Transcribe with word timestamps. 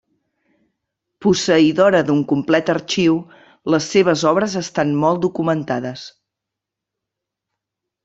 Posseïdora 1.25 1.99
d'un 2.07 2.23
complet 2.31 2.73
arxiu, 2.75 3.19
les 3.75 3.93
seves 3.97 4.27
obres 4.33 4.59
estan 4.65 4.97
molt 5.07 5.25
documentades. 5.29 6.11